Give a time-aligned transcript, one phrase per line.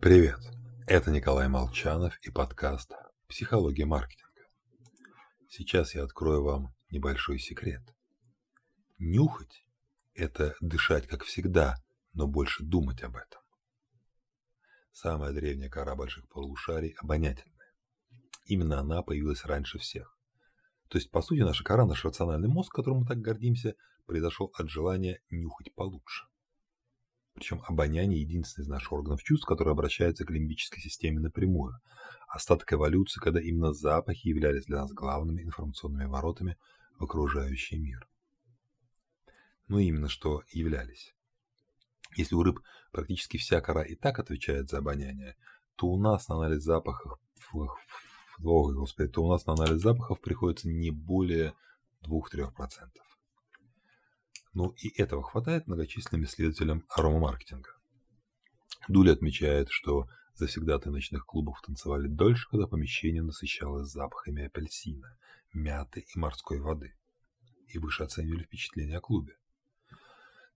[0.00, 0.40] Привет,
[0.86, 2.90] это Николай Молчанов и подкаст
[3.28, 4.46] «Психология маркетинга».
[5.46, 7.82] Сейчас я открою вам небольшой секрет.
[8.98, 9.62] Нюхать–
[10.14, 11.76] это дышать как всегда,
[12.14, 13.42] но больше думать об этом.
[14.90, 17.74] Самая древняя кора больших полушарий– обонятельная.
[18.46, 20.16] Именно она появилась раньше всех.
[20.88, 23.74] То есть, по сути, наша кора, наш рациональный мозг, которым мы так гордимся,
[24.06, 26.29] произошел от желания нюхать получше.
[27.40, 31.72] Причем обоняние– единственный из наших органов чувств, который обращается к лимбической системе напрямую.
[32.28, 36.58] Остаток эволюции, когда именно запахи являлись для нас главными информационными воротами
[36.98, 38.06] в окружающий мир.
[39.68, 41.14] Ну именно что являлись.
[42.14, 42.60] Если у рыб
[42.92, 45.34] практически вся кора и так отвечает за обоняние,
[45.76, 47.18] то у нас на анализ запахов,
[47.54, 51.54] ой, господи, то у нас на анализ запахов приходится не более
[52.06, 52.50] 2-3%.
[54.52, 57.70] Но и этого хватает многочисленным исследователям аромамаркетинга.
[58.88, 65.16] Дули отмечает, что завсегдаты ночных клубов танцевали дольше, когда помещение насыщалось запахами апельсина,
[65.52, 66.96] мяты и морской воды,
[67.68, 69.36] и выше оценивали впечатление о клубе.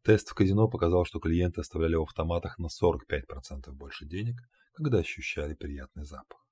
[0.02, 4.40] Тест в казино показал, что клиенты оставляли в автоматах на 45% больше денег,
[4.74, 6.44] когда ощущали приятный запах.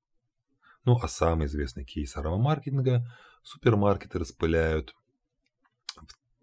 [0.84, 3.04] Ну а самый известный кейс аромамаркетинга–
[3.42, 4.94] супермаркеты распыляют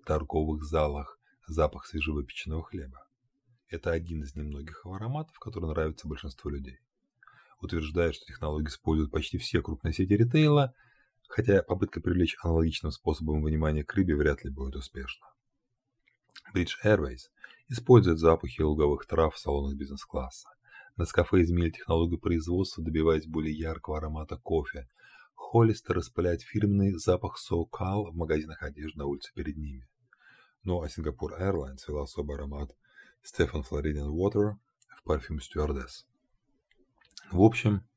[0.09, 3.05] торговых залах запах свежевыпеченного хлеба.
[3.67, 6.79] Это один из немногих ароматов, который нравится большинству людей.
[7.61, 10.73] Утверждает, что технологию используют почти все крупные сети ритейла,
[11.27, 15.27] хотя попытка привлечь аналогичным способом внимание к рыбе вряд ли будет успешна.
[16.55, 17.29] British Airways
[17.67, 20.49] использует запахи луговых трав в салонах бизнес-класса.
[20.97, 24.89] Нескафе изменили технологию производства, добиваясь более яркого аромата кофе.
[25.35, 29.87] Холлистер распыляет фирменный запах SoCal в магазинах одежды на улице перед ними.
[30.63, 32.75] Ну а Сингапур Airlines вела особый аромат
[33.23, 34.55] Stefan Floridian Water
[34.97, 36.05] в парфюм стюардесс.
[37.31, 37.87] В общем,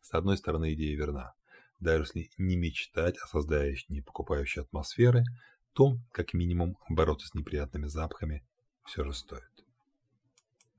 [0.00, 1.34] с одной стороны идея верна.
[1.80, 5.24] Даже если не мечтать о создающей, не покупающей атмосферы,
[5.72, 8.46] то, как минимум, бороться с неприятными запахами
[8.84, 9.42] все же стоит.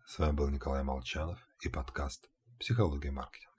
[0.05, 3.56] С вами был Николай Молчанов и подкаст «Психология маркетинга».